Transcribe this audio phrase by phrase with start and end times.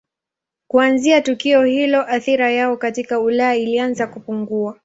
[0.67, 4.77] Kuanzia tukio hilo athira yao katika Ulaya ilianza kupungua.